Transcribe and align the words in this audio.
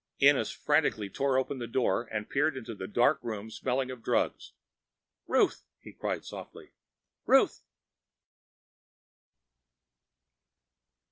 Ennis 0.19 0.49
frantically 0.51 1.11
tore 1.11 1.37
open 1.37 1.61
a 1.61 1.67
door 1.67 2.09
and 2.11 2.27
peered 2.27 2.57
into 2.57 2.71
a 2.71 2.87
dark 2.87 3.19
room 3.21 3.51
smelling 3.51 3.91
of 3.91 4.01
drugs. 4.01 4.53
"Ruth!" 5.27 5.61
he 5.79 5.93
cried 5.93 6.25
softly. 6.25 6.71
"Ruth!" 7.27 7.61